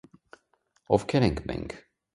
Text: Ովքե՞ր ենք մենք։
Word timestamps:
Ովքե՞ր 0.99 1.29
ենք 1.29 1.47
մենք։ 1.53 1.81